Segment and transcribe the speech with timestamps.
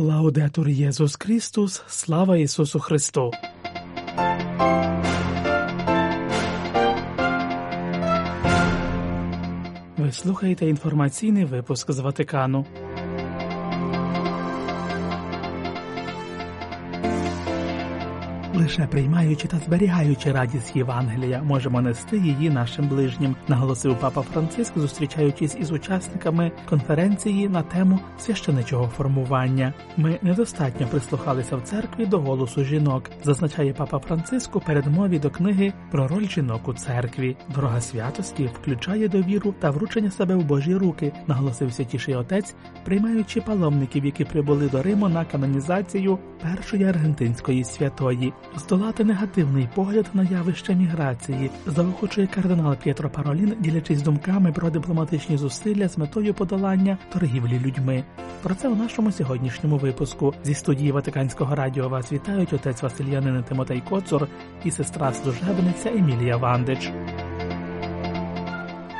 [0.00, 3.32] Лаудетур Єсус Христос, слава Ісусу Христу!
[9.96, 12.66] Ви слухаєте інформаційний випуск з Ватикану.
[18.54, 25.56] Лише приймаючи та зберігаючи радість Євангелія, можемо нести її нашим ближнім, наголосив папа Франциск, зустрічаючись
[25.60, 29.74] із учасниками конференції на тему священичого формування.
[29.96, 35.72] Ми недостатньо прислухалися в церкві до голосу жінок, зазначає папа Франциск у передмові до книги
[35.90, 37.36] про роль жінок у церкві.
[37.54, 44.04] Дорога святості включає довіру та вручення себе в Божі руки, наголосив святіший отець, приймаючи паломників,
[44.04, 48.32] які прибули до Риму на канонізацію першої аргентинської святої.
[48.56, 55.88] Здолати негативний погляд на явище міграції заохочує кардинал П'єтро Паролін, ділячись думками про дипломатичні зусилля
[55.88, 58.04] з метою подолання торгівлі людьми.
[58.42, 63.82] Про це у нашому сьогоднішньому випуску зі студії Ватиканського радіо вас вітають отець Васильянин Тимотей
[63.88, 64.28] Коцур
[64.64, 66.90] і сестра служебниця Емілія Вандич.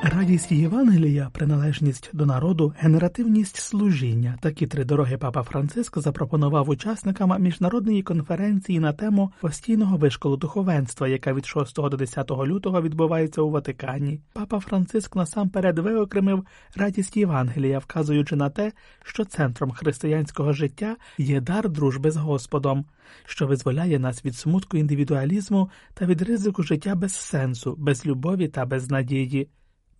[0.03, 4.39] Радість Євангелія, приналежність до народу, генеративність служіння.
[4.41, 11.33] Такі три дороги папа Франциск запропонував учасникам міжнародної конференції на тему постійного вишколу духовенства, яка
[11.33, 14.21] від 6 до 10 лютого відбувається у Ватикані.
[14.33, 16.47] Папа Франциск насамперед виокремив
[16.77, 18.73] радість Євангелія, вказуючи на те,
[19.05, 22.85] що центром християнського життя є дар дружби з Господом,
[23.25, 28.67] що визволяє нас від смутку індивідуалізму та від ризику життя без сенсу, без любові та
[28.67, 29.49] без надії.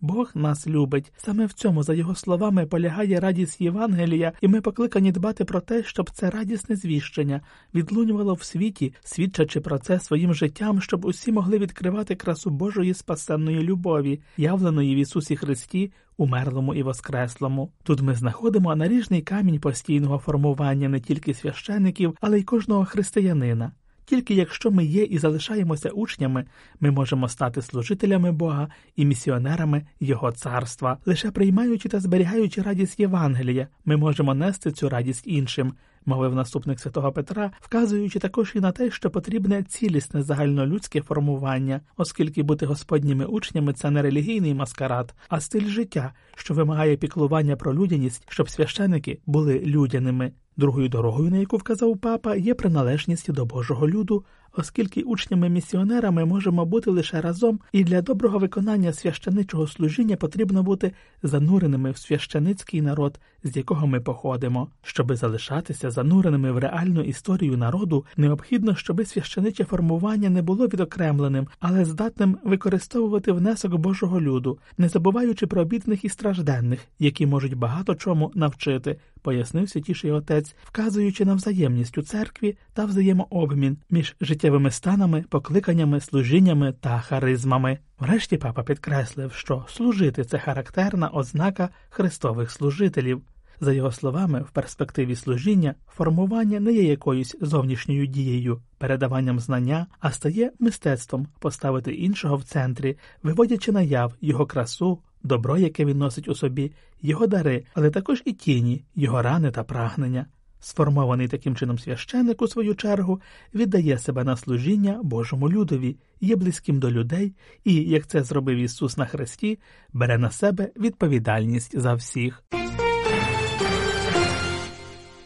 [0.01, 1.11] Бог нас любить.
[1.17, 5.83] Саме в цьому, за його словами, полягає радість Євангелія, і ми покликані дбати про те,
[5.83, 7.41] щоб це радісне звіщення
[7.73, 13.59] відлунювало в світі, свідчачи про це своїм життям, щоб усі могли відкривати красу Божої спасенної
[13.59, 17.71] любові, явленої в Ісусі Христі, умерлому і воскреслому.
[17.83, 23.71] Тут ми знаходимо наріжний камінь постійного формування не тільки священиків, але й кожного християнина.
[24.09, 26.45] Тільки якщо ми є і залишаємося учнями,
[26.79, 30.97] ми можемо стати служителями Бога і місіонерами Його царства.
[31.05, 35.73] Лише приймаючи та зберігаючи радість Євангелія, ми можемо нести цю радість іншим,
[36.05, 42.43] мовив наступник святого Петра, вказуючи також і на те, що потрібне цілісне загальнолюдське формування, оскільки
[42.43, 48.25] бути господніми учнями це не релігійний маскарад, а стиль життя, що вимагає піклування про людяність,
[48.29, 50.31] щоб священики були людяними.
[50.59, 54.25] Другою дорогою, на яку вказав папа, є приналежність до Божого люду,
[54.59, 60.91] оскільки учнями-місіонерами можемо бути лише разом, і для доброго виконання священичого служіння потрібно бути
[61.23, 64.67] зануреними в священицький народ, з якого ми походимо.
[64.81, 71.85] Щоби залишатися зануреними в реальну історію народу, необхідно, щоби священиче формування не було відокремленим, але
[71.85, 78.31] здатним використовувати внесок Божого люду, не забуваючи про бідних і стражденних, які можуть багато чому
[78.35, 78.97] навчити.
[79.21, 84.15] Пояснив святіший отець, вказуючи на взаємність у церкві та взаємообмін між
[84.49, 87.77] життєвими станами, покликаннями, служіннями та харизмами.
[87.99, 93.21] Врешті папа підкреслив, що служити це характерна ознака христових служителів.
[93.61, 100.11] За його словами, в перспективі служіння формування не є якоюсь зовнішньою дією, передаванням знання, а
[100.11, 106.35] стає мистецтвом поставити іншого в центрі, виводячи наяв його красу, добро, яке він носить у
[106.35, 106.71] собі,
[107.01, 110.25] його дари, але також і тіні, його рани та прагнення.
[110.59, 113.21] Сформований таким чином священник, у свою чергу,
[113.53, 117.33] віддає себе на служіння Божому людові, є близьким до людей
[117.63, 119.59] і, як це зробив Ісус на Христі,
[119.93, 122.43] бере на себе відповідальність за всіх.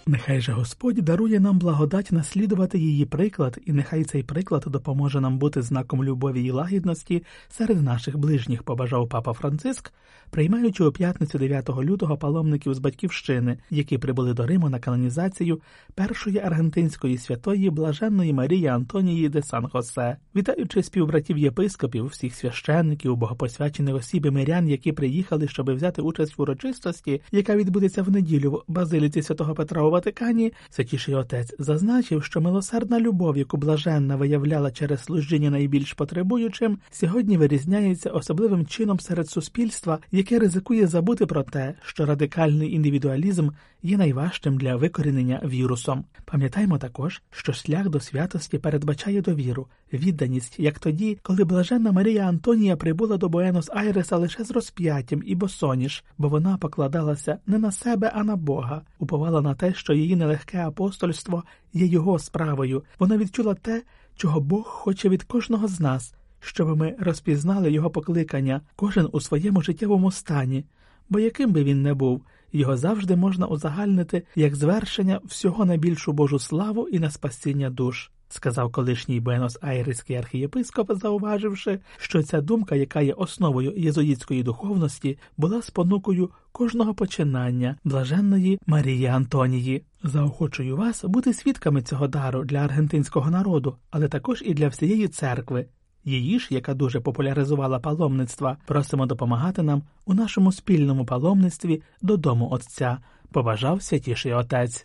[0.05, 5.37] Нехай же Господь дарує нам благодать наслідувати її приклад, і нехай цей приклад допоможе нам
[5.37, 9.93] бути знаком любові і лагідності серед наших ближніх, побажав папа Франциск,
[10.29, 15.61] приймаючи у п'ятницю 9 лютого паломників з батьківщини, які прибули до Риму на канонізацію
[15.95, 23.95] першої аргентинської святої блаженної Марії Антонії де Сан Хосе, вітаючи співбратів єпископів, всіх священників, богопосвячених
[23.95, 28.71] осіб і мирян, які приїхали, щоб взяти участь в урочистості, яка відбудеться в неділю в
[28.71, 35.49] базиліці святого Петра Ватикані, святіший отець зазначив, що милосердна любов, яку блаженна виявляла через служіння
[35.49, 42.73] найбільш потребуючим, сьогодні вирізняється особливим чином серед суспільства, яке ризикує забути про те, що радикальний
[42.73, 43.49] індивідуалізм
[43.83, 46.05] є найважчим для викорінення вірусом.
[46.25, 52.75] Пам'ятаймо також, що шлях до святості передбачає довіру, відданість, як тоді, коли блаженна Марія Антонія
[52.75, 58.11] прибула до Буенос Айреса лише з розп'яттям і босоніж, бо вона покладалася не на себе,
[58.15, 61.43] а на Бога, уповала на те, що її нелегке апостольство
[61.73, 62.83] є його справою.
[62.99, 63.83] Вона відчула те,
[64.15, 69.61] чого Бог хоче від кожного з нас, щоб ми розпізнали його покликання, кожен у своєму
[69.61, 70.65] життєвому стані,
[71.09, 76.13] бо яким би він не був, його завжди можна узагальнити як звершення всього на більшу
[76.13, 78.11] Божу славу і на спасіння душ.
[78.33, 85.61] Сказав колишній Буенос Айреський архієпископ, зауваживши, що ця думка, яка є основою єзуїтської духовності, була
[85.61, 89.83] спонукою кожного починання блаженної Марії Антонії.
[90.03, 95.65] Заохочую вас бути свідками цього дару для аргентинського народу, але також і для всієї церкви.
[96.05, 102.97] Її ж, яка дуже популяризувала паломництва, просимо допомагати нам у нашому спільному паломництві додому Отця,
[103.31, 104.83] побажав святіший отець.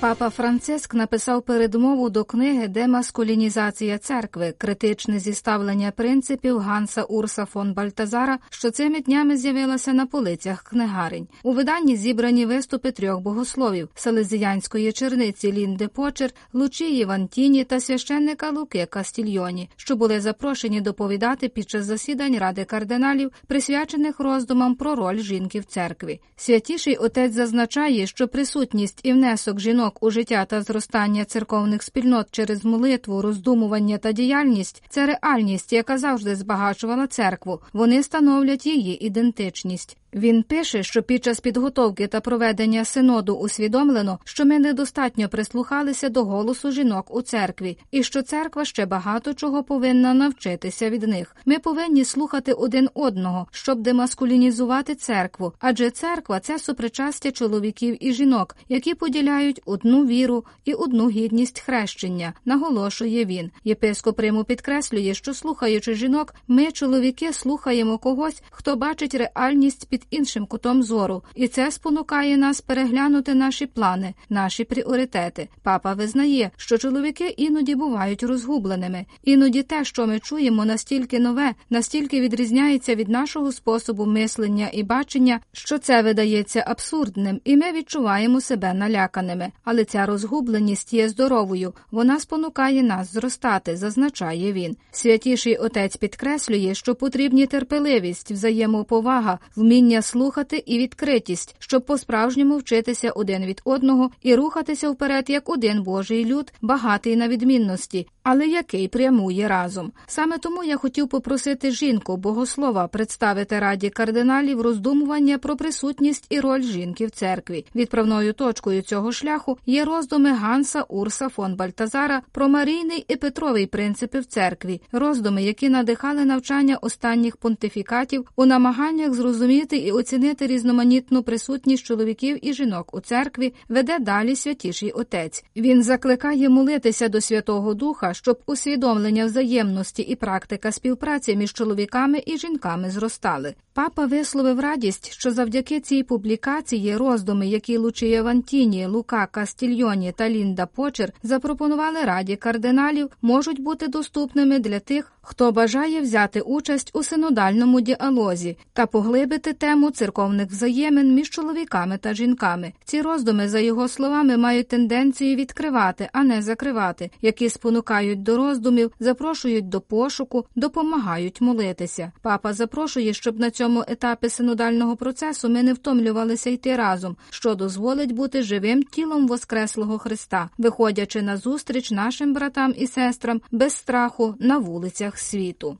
[0.00, 8.38] Папа Франциск написав передмову до книги Демаскулінізація церкви, критичне зіставлення принципів Ганса Урса фон Бальтазара,
[8.50, 11.28] що цими днями з'явилася на полицях книгарень.
[11.42, 18.86] У виданні зібрані виступи трьох богословів селезіянської черниці Лінде Почер, Лучії Вантіні та священника Луки
[18.90, 25.60] Кастільйоні, що були запрошені доповідати під час засідань ради кардиналів, присвячених роздумам про роль жінки
[25.60, 26.20] в церкві.
[26.36, 32.64] Святіший отець зазначає, що присутність і внесок жінок у життя та зростання церковних спільнот через
[32.64, 37.60] молитву, роздумування та діяльність це реальність, яка завжди збагачувала церкву.
[37.72, 39.96] Вони становлять її ідентичність.
[40.14, 46.24] Він пише, що під час підготовки та проведення синоду усвідомлено, що ми недостатньо прислухалися до
[46.24, 51.36] голосу жінок у церкві, і що церква ще багато чого повинна навчитися від них.
[51.46, 58.56] Ми повинні слухати один одного, щоб демаскулінізувати церкву, адже церква це супричастя чоловіків і жінок,
[58.68, 63.50] які поділяють одну віру і одну гідність хрещення, наголошує він.
[63.64, 70.46] Єпископ Риму підкреслює, що слухаючи жінок, ми, чоловіки, слухаємо когось, хто бачить реальність під іншим
[70.46, 75.48] кутом зору, і це спонукає нас переглянути наші плани, наші пріоритети.
[75.62, 82.20] Папа визнає, що чоловіки іноді бувають розгубленими, іноді те, що ми чуємо, настільки нове, настільки
[82.20, 88.74] відрізняється від нашого способу мислення і бачення, що це видається абсурдним, і ми відчуваємо себе
[88.74, 89.52] наляканими.
[89.64, 94.76] Але ця розгубленість є здоровою, вона спонукає нас зростати, зазначає він.
[94.90, 103.44] Святіший отець підкреслює, що потрібні терпеливість, взаємоповага, вміння слухати і відкритість, щоб по-справжньому вчитися один
[103.44, 109.48] від одного і рухатися вперед як один Божий люд, багатий на відмінності, але який прямує
[109.48, 109.92] разом.
[110.06, 116.62] Саме тому я хотів попросити жінку, богослова, представити раді кардиналів роздумування про присутність і роль
[116.62, 117.64] жінки в церкві.
[117.74, 124.20] Відправною точкою цього шляху є роздуми Ганса Урса фон Бальтазара про марійний і Петровий принципи
[124.20, 131.84] в церкві, роздуми, які надихали навчання останніх понтифікатів у намаганнях зрозуміти і оцінити різноманітну присутність
[131.84, 135.44] чоловіків і жінок у церкві, веде далі святіший отець.
[135.56, 142.38] Він закликає молитися до Святого Духа щоб усвідомлення взаємності і практика співпраці між чоловіками і
[142.38, 143.54] жінками зростали.
[143.76, 150.66] Папа висловив радість, що завдяки цій публікації роздуми, які Лучія Вантіні, Лука Кастільйоні та Лінда
[150.66, 157.80] Почер запропонували раді кардиналів, можуть бути доступними для тих, хто бажає взяти участь у синодальному
[157.80, 162.72] діалозі та поглибити тему церковних взаємин між чоловіками та жінками.
[162.84, 168.92] Ці роздуми, за його словами, мають тенденцію відкривати, а не закривати, які спонукають до роздумів,
[169.00, 172.12] запрошують до пошуку, допомагають молитися.
[172.22, 178.12] Папа запрошує, щоб на цьому етапі синодального процесу ми не втомлювалися йти разом, що дозволить
[178.12, 184.58] бути живим тілом Воскреслого Христа, виходячи на зустріч нашим братам і сестрам без страху на
[184.58, 185.78] вулицях світу.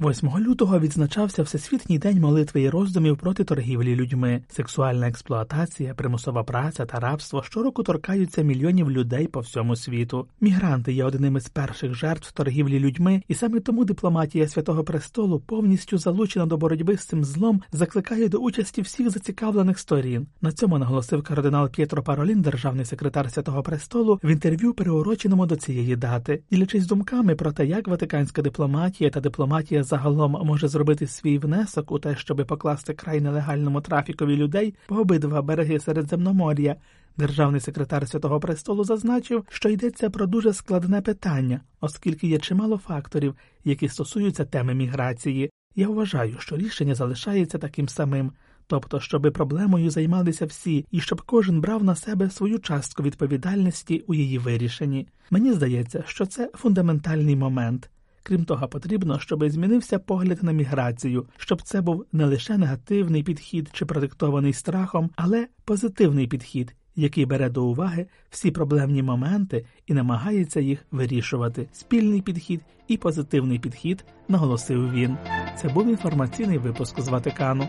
[0.00, 4.42] 8 лютого відзначався Всесвітній день молитви і роздумів проти торгівлі людьми.
[4.48, 10.26] Сексуальна експлуатація, примусова праця та рабство щороку торкаються мільйонів людей по всьому світу.
[10.40, 15.98] Мігранти є одним із перших жертв торгівлі людьми, і саме тому дипломатія Святого Престолу повністю
[15.98, 20.26] залучена до боротьби з цим злом, закликає до участі всіх зацікавлених сторін.
[20.40, 25.96] На цьому наголосив кардинал П'єтро Паролін, державний секретар Святого Престолу, в інтерв'ю, переуроченому до цієї
[25.96, 31.92] дати, ділячись думками про те, як ватиканська дипломатія та дипломатія загалом може зробити свій внесок
[31.92, 36.76] у те, щоби покласти край нелегальному трафікові людей по обидва береги Середземномор'я.
[37.16, 43.34] Державний секретар Святого Престолу зазначив, що йдеться про дуже складне питання, оскільки є чимало факторів,
[43.64, 45.50] які стосуються теми міграції.
[45.76, 48.32] Я вважаю, що рішення залишається таким самим,
[48.66, 54.14] тобто, щоби проблемою займалися всі, і щоб кожен брав на себе свою частку відповідальності у
[54.14, 55.06] її вирішенні.
[55.30, 57.90] Мені здається, що це фундаментальний момент.
[58.28, 63.70] Крім того, потрібно, щоб змінився погляд на міграцію, щоб це був не лише негативний підхід
[63.72, 70.60] чи продиктований страхом, але позитивний підхід, який бере до уваги всі проблемні моменти і намагається
[70.60, 71.68] їх вирішувати.
[71.72, 75.16] Спільний підхід і позитивний підхід, наголосив він.
[75.56, 77.68] Це був інформаційний випуск з Ватикану.